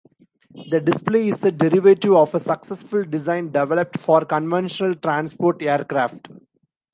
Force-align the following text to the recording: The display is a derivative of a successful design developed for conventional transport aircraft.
The 0.71 0.79
display 0.81 1.27
is 1.27 1.43
a 1.43 1.51
derivative 1.51 2.13
of 2.15 2.33
a 2.33 2.39
successful 2.39 3.03
design 3.05 3.51
developed 3.51 3.99
for 3.99 4.25
conventional 4.25 4.95
transport 4.95 5.61
aircraft. 5.61 6.27